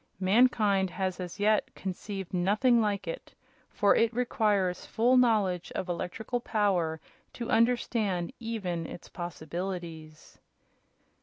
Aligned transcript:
Mankind 0.19 0.89
has 0.89 1.19
as 1.19 1.39
yet 1.39 1.69
conceived 1.75 2.33
nothing 2.33 2.81
like 2.81 3.07
it, 3.07 3.35
for 3.69 3.95
it 3.95 4.11
requires 4.15 4.83
full 4.83 5.15
knowledge 5.15 5.71
of 5.73 5.87
electrical 5.87 6.39
power 6.39 6.99
to 7.33 7.51
understand 7.51 8.33
even 8.39 8.87
its 8.87 9.07
possibilities." 9.09 10.39